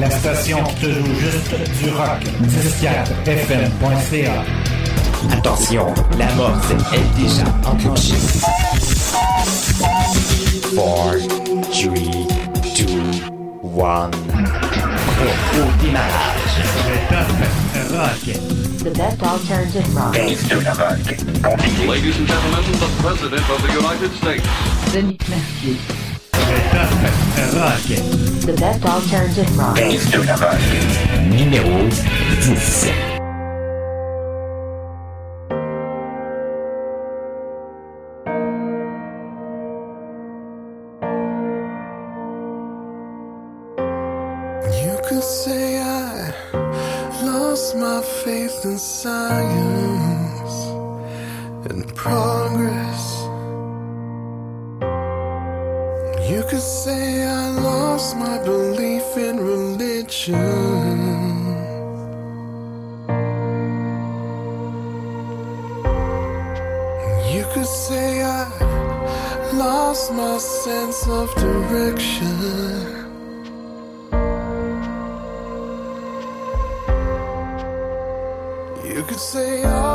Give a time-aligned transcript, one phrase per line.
[0.00, 2.22] La station qui te joue juste du rock.
[2.44, 4.44] 104fm.ca.
[5.32, 5.86] Attention,
[6.16, 6.56] la mort
[6.92, 8.14] est déjà enclenchée.
[9.80, 11.16] 4, 3,
[11.82, 11.90] 2,
[13.82, 14.10] 1.
[15.20, 15.24] Au
[15.82, 16.54] démarrage.
[16.86, 17.28] Le top
[17.96, 18.22] rock.
[18.78, 20.12] The best alternative rock.
[20.14, 20.98] Dance to the rock.
[21.88, 24.46] Ladies and gentlemen, the President of the United States.
[24.92, 25.76] Denis Mercier.
[28.46, 29.76] The best alternative rock.
[29.76, 30.58] Dance to the rock.
[31.28, 31.90] Numéro
[32.40, 33.08] 10.
[44.82, 46.32] You could say I
[47.22, 50.54] lost my faith in science
[51.70, 53.17] and progress.
[56.28, 60.34] You could say I lost my belief in religion.
[67.32, 68.44] You could say I
[69.54, 72.36] lost my sense of direction.
[78.84, 79.87] You could say all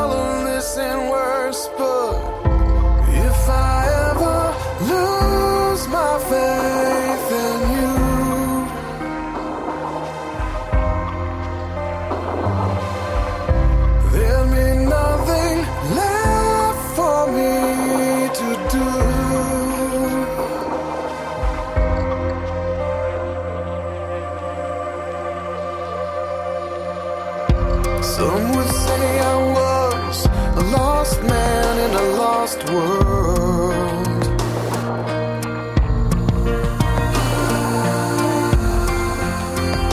[32.53, 34.17] lost world.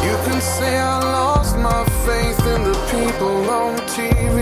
[0.05, 4.39] You can say I lost my faith in the people on TV.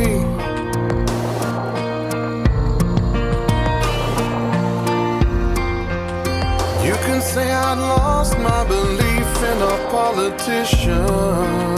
[6.85, 11.78] You can say I lost my belief in our politicians.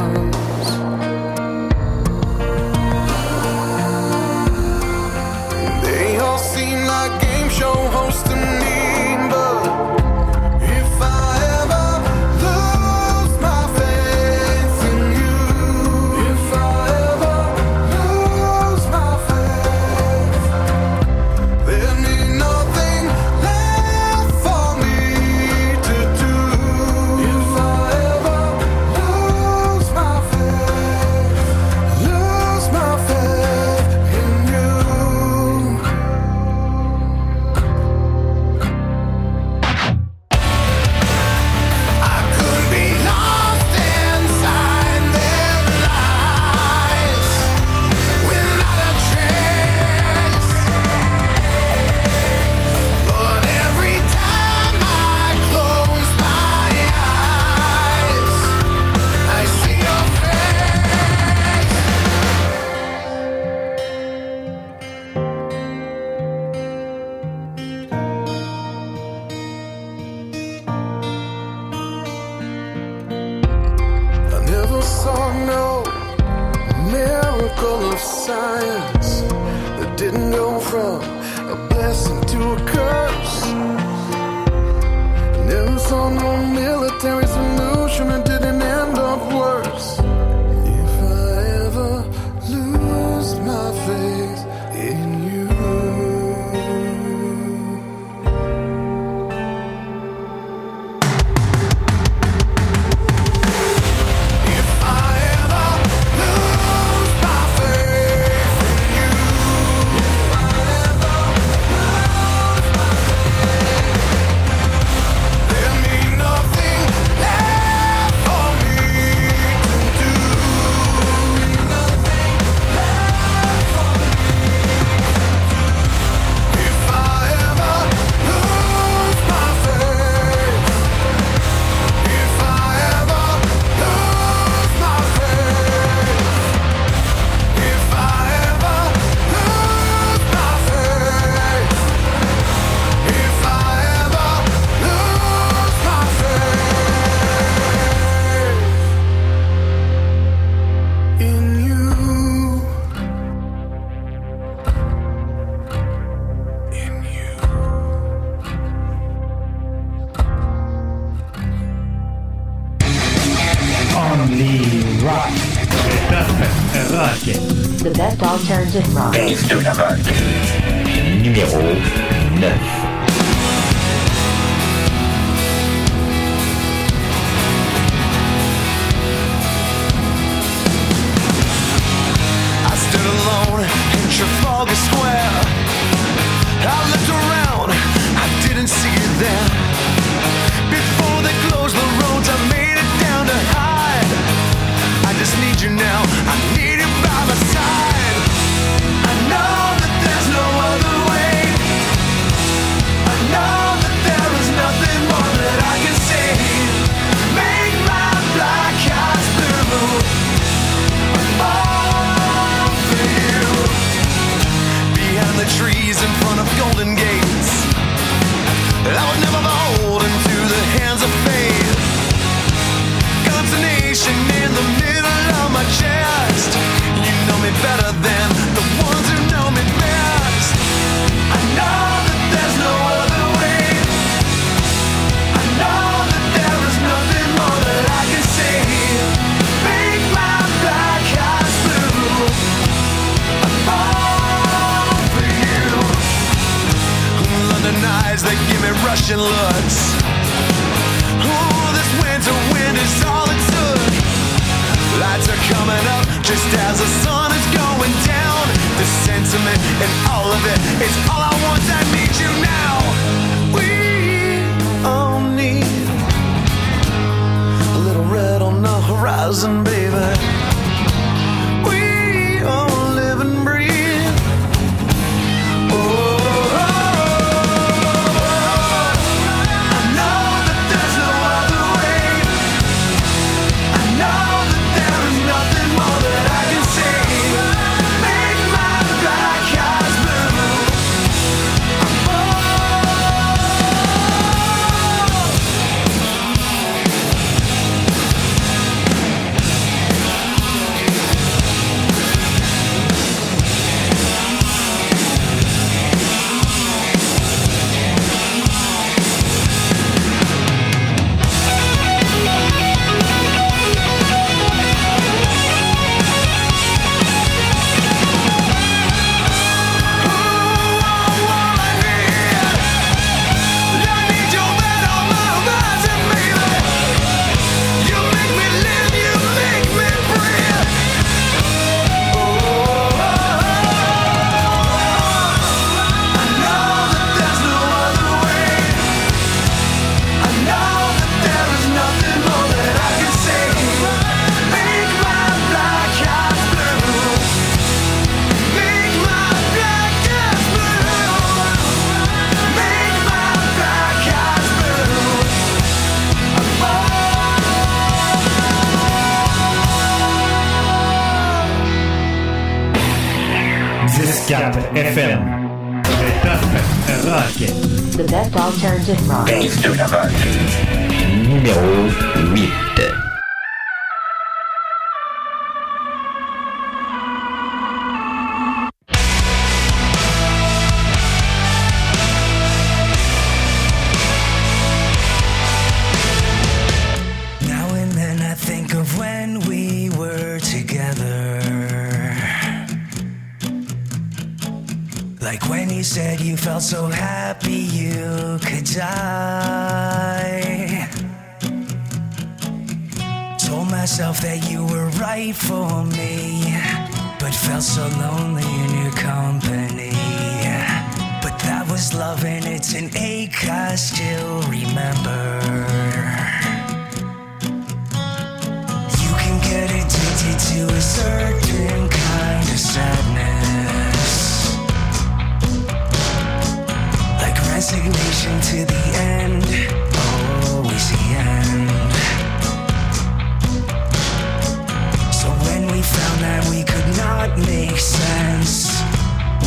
[435.80, 438.82] we found that we could not make sense.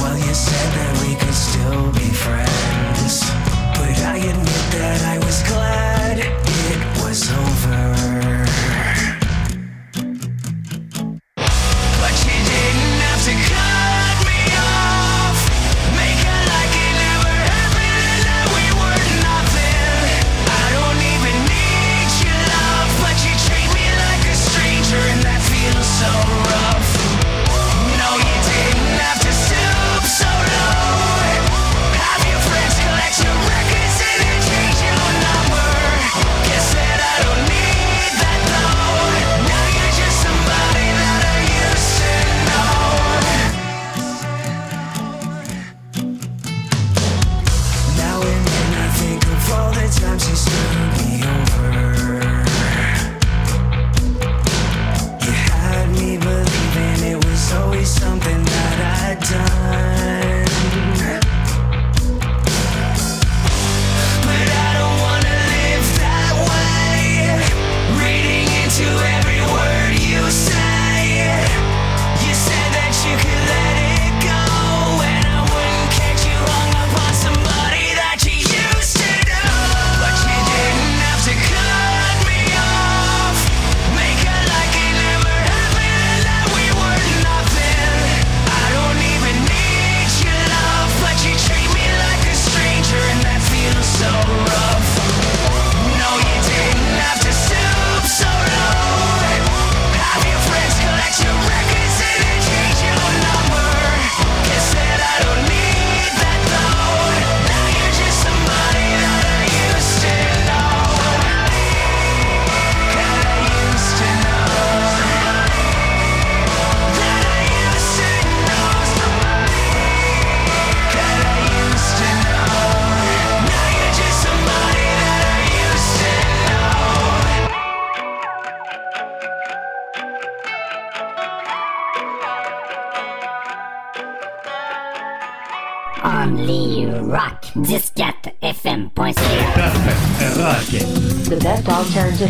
[0.01, 3.21] Well, you said that we could still be friends,
[3.77, 5.22] but I admit that I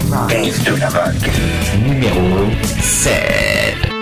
[0.09, 0.33] Rock.
[1.77, 2.50] Numéro
[2.81, 3.93] 7.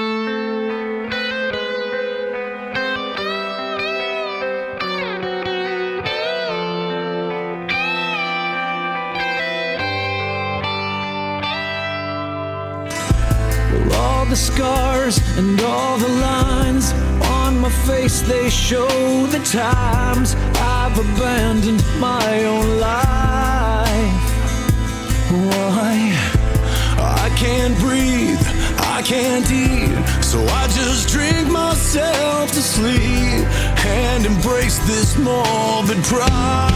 [14.30, 16.94] the scars and all the lines
[17.32, 18.88] on my face they show
[19.28, 19.81] the time
[36.12, 36.71] try.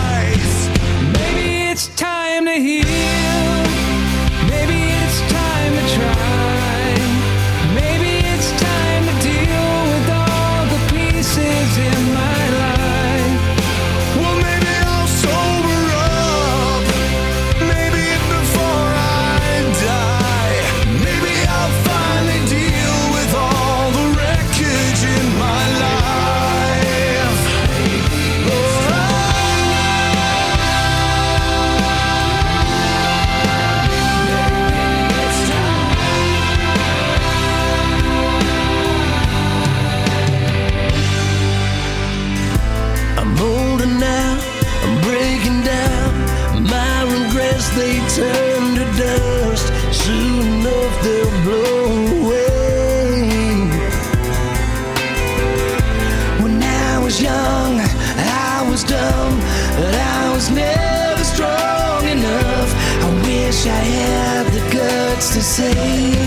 [47.55, 49.67] as they turn to dust,
[50.03, 51.85] soon enough they'll blow
[52.19, 53.59] away.
[56.43, 57.73] When I was young,
[58.49, 59.39] I was dumb,
[59.77, 62.69] but I was never strong enough.
[63.05, 66.24] I wish I had the guts to say.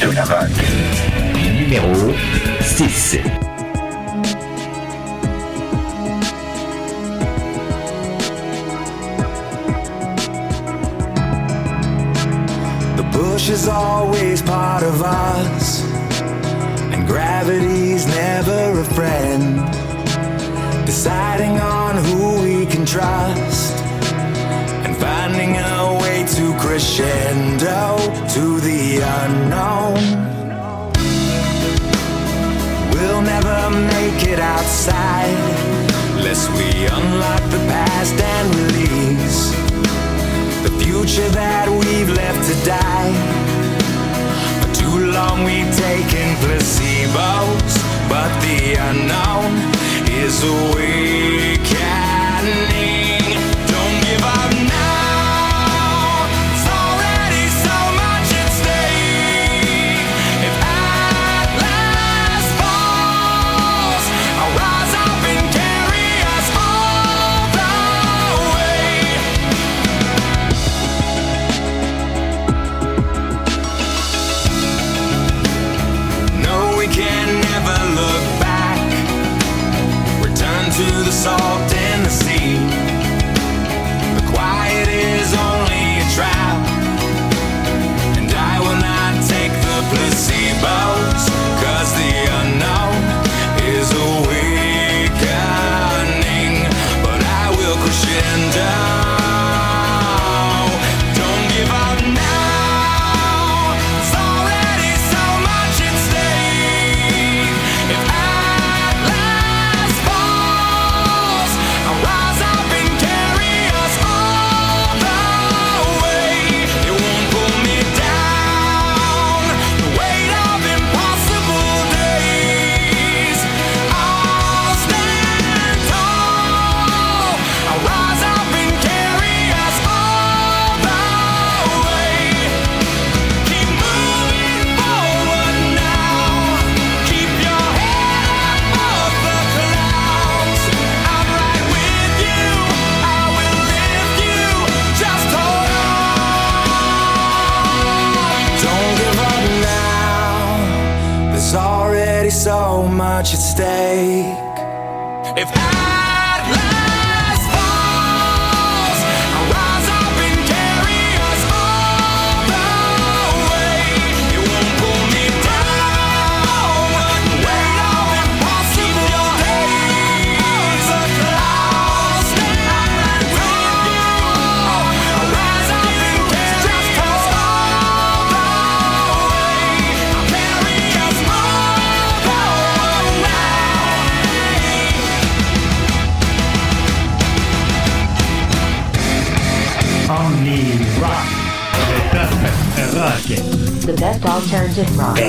[0.00, 0.39] 読みな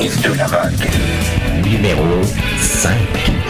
[0.02, 0.40] Esto es
[1.64, 2.24] Número
[2.60, 3.41] 5.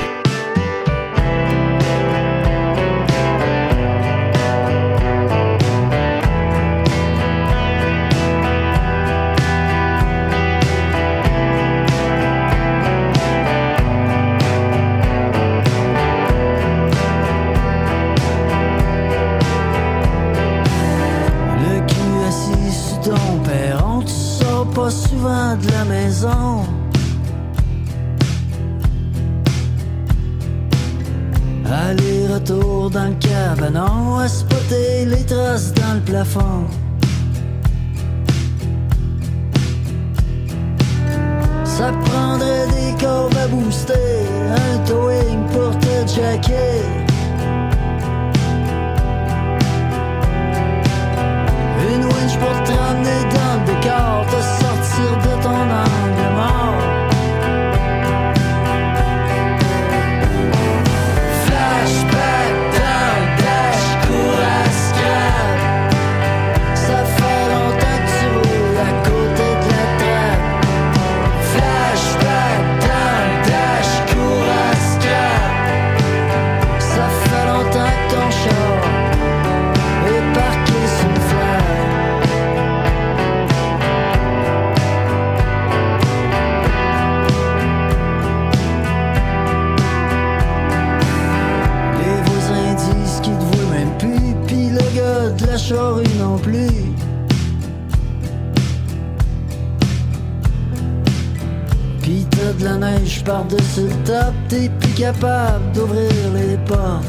[103.22, 107.06] Je pars de ce top, t'es plus capable d'ouvrir les portes.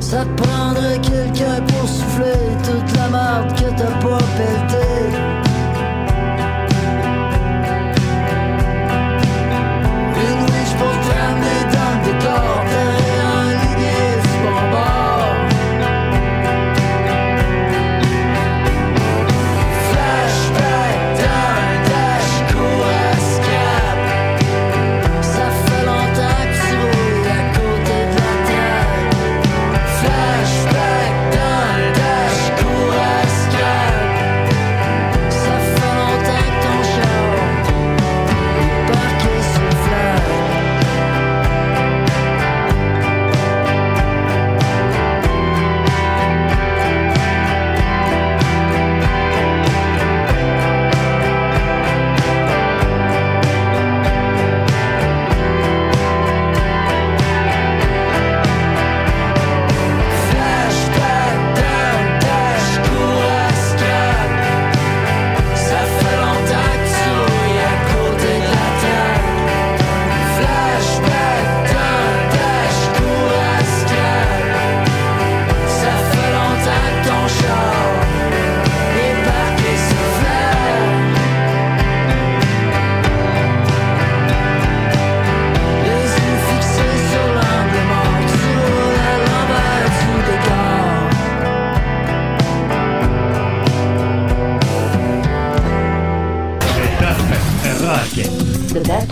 [0.00, 2.32] Ça te prendrait quelqu'un pour souffler
[2.64, 5.27] toute la marde que t'as pas pelletée.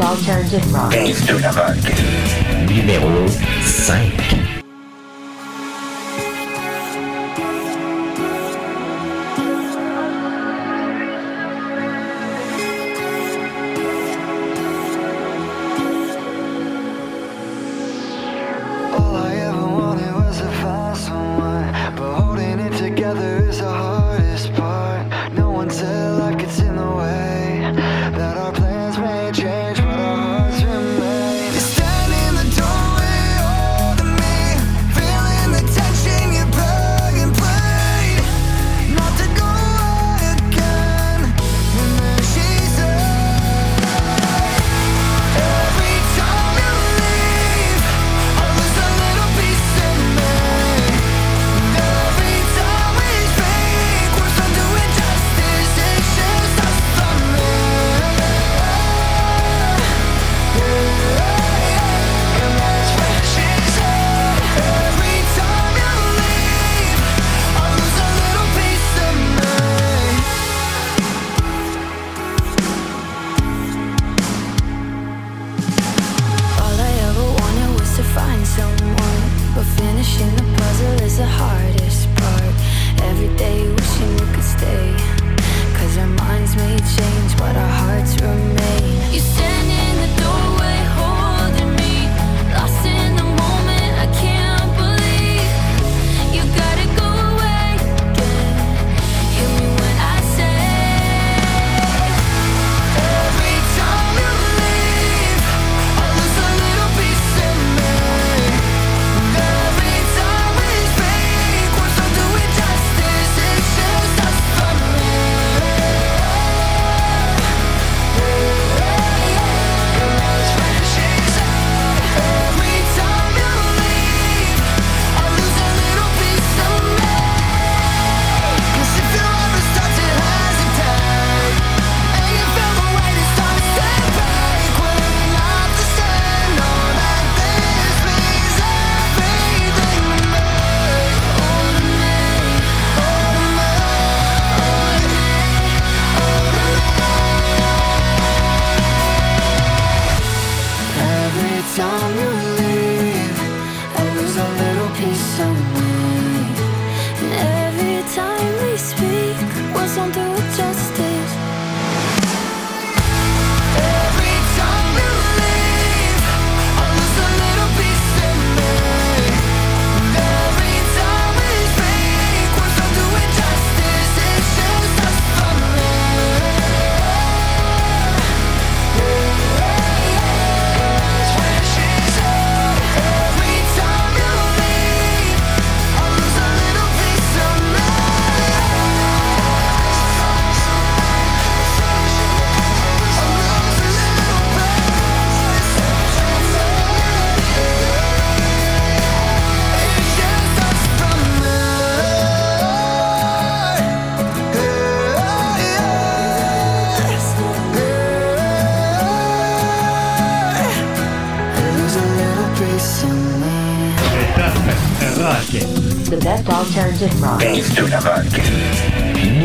[0.01, 0.95] Alternative rock.
[2.69, 3.27] Numéro
[3.87, 4.46] 5.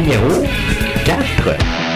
[0.02, 0.44] Numéro
[1.06, 1.91] 4.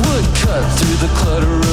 [0.00, 1.65] would cut through the clutter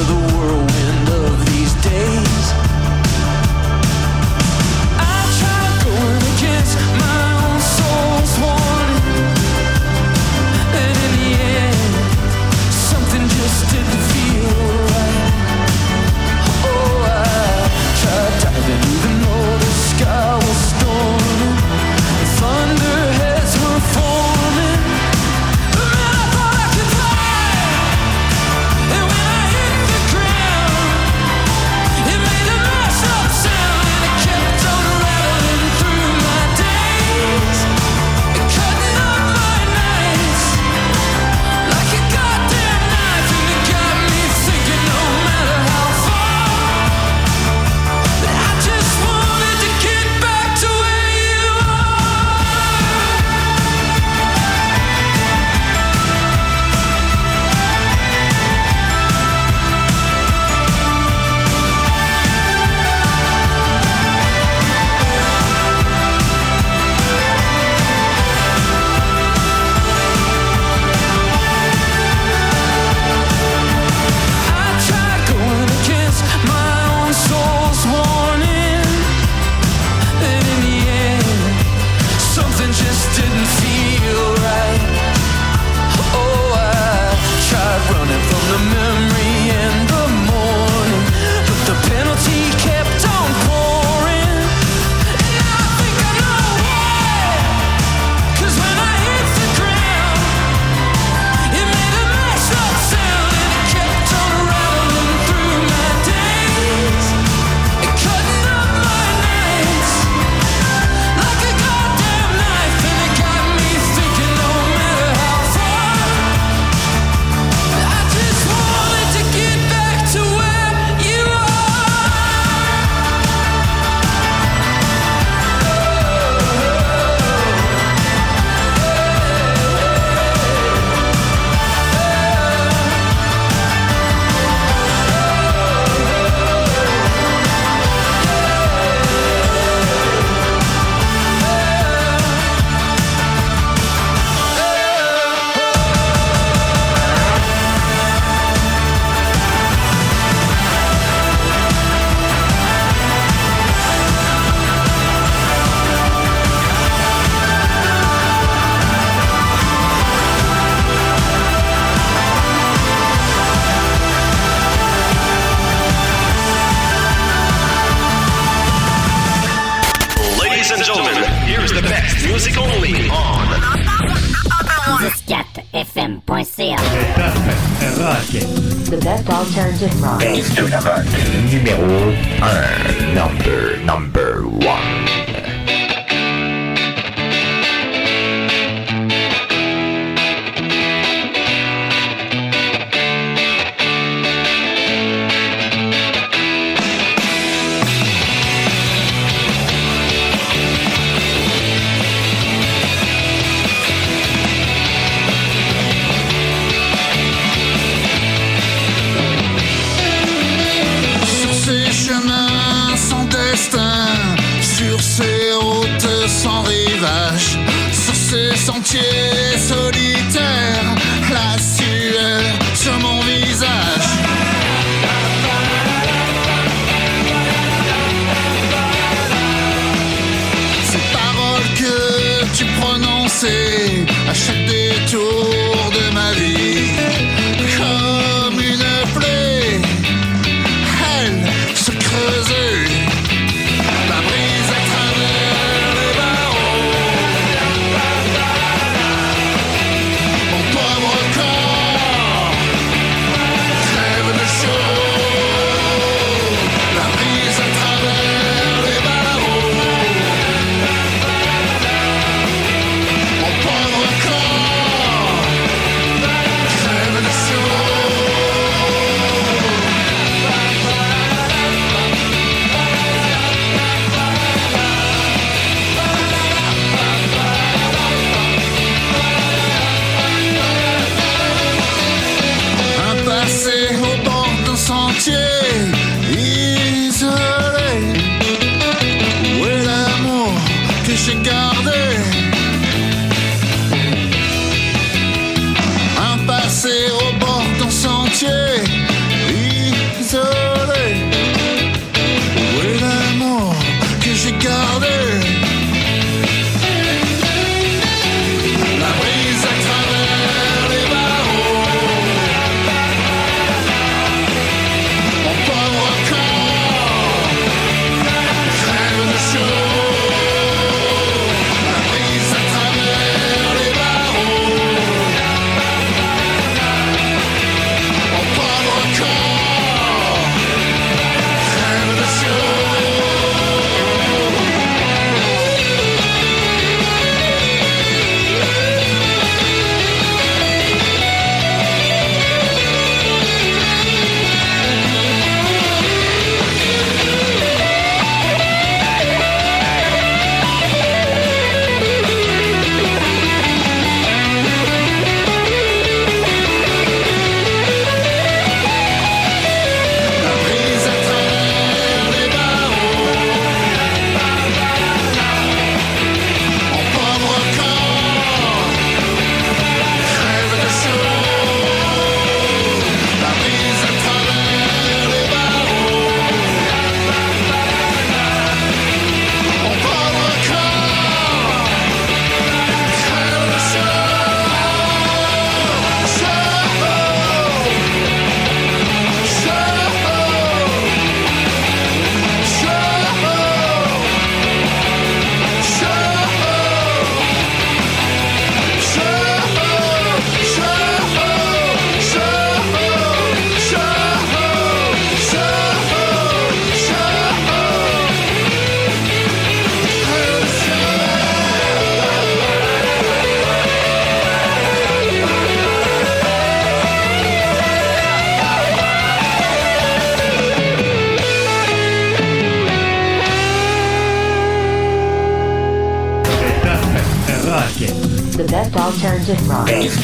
[430.15, 430.21] It's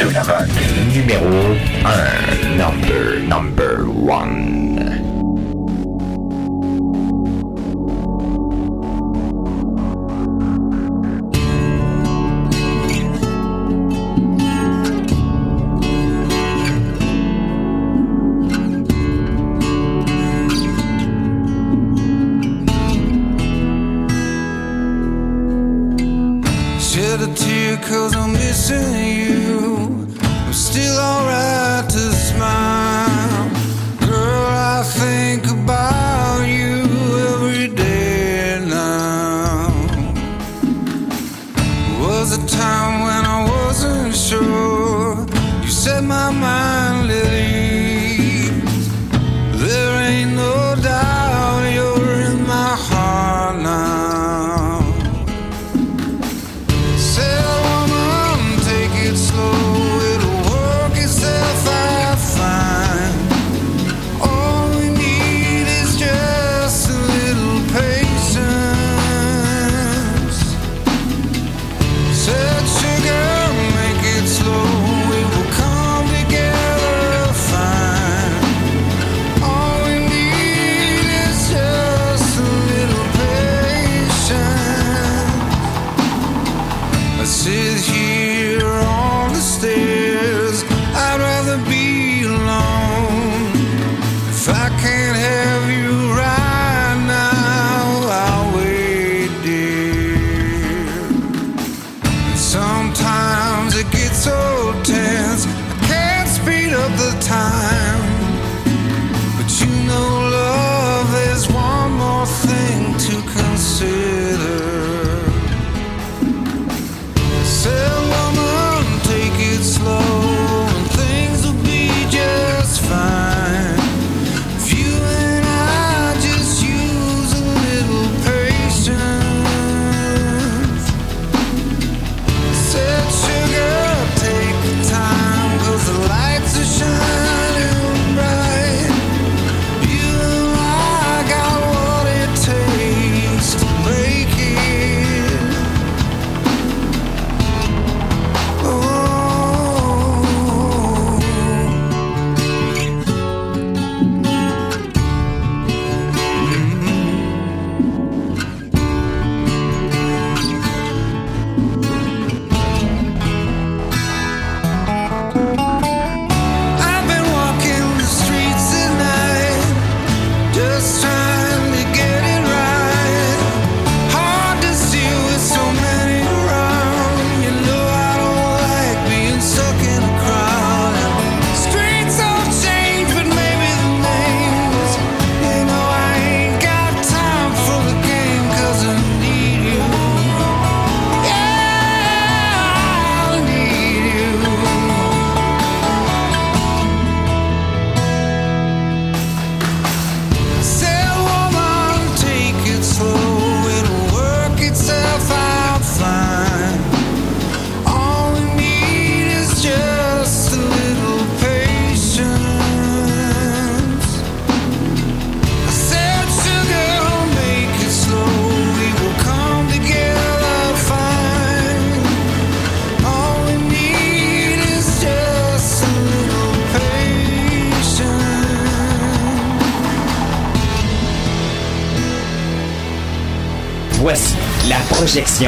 [27.20, 30.08] shed a tear cause I'm missing you.
[30.22, 32.79] I'm still alright to smile.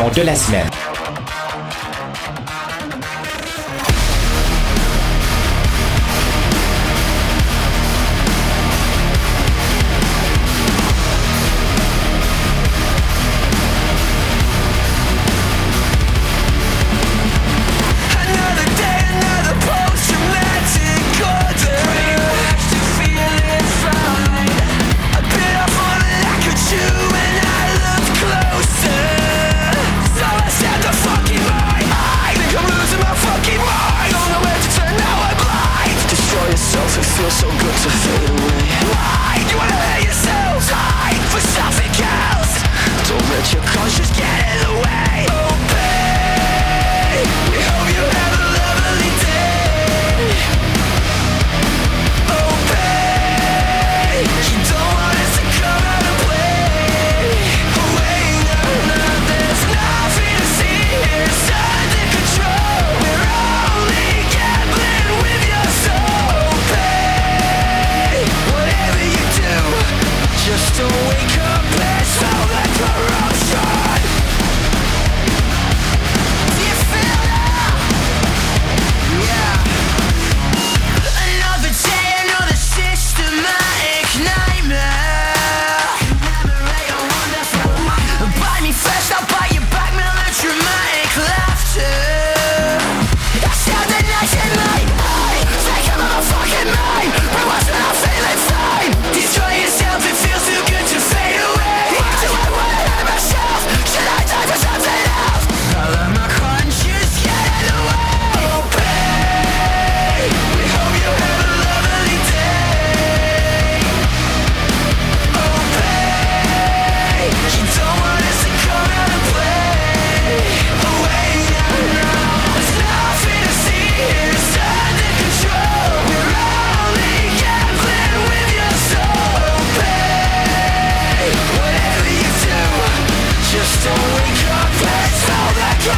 [0.10, 0.71] De la semaine.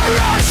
[0.05, 0.42] That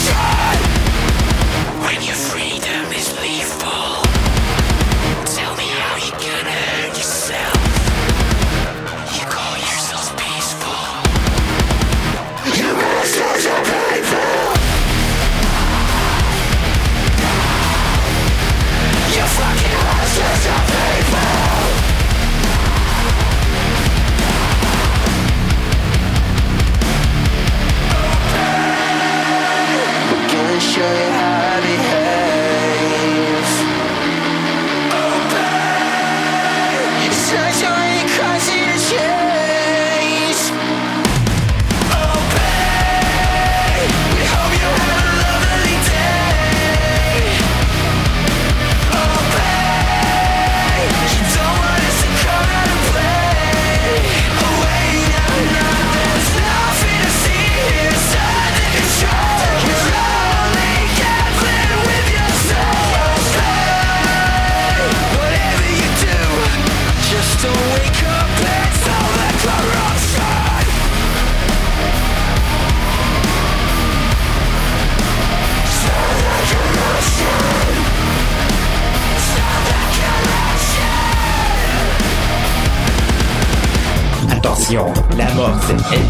[85.68, 86.01] la